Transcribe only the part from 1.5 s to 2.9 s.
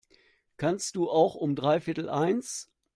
dreiviertel eins?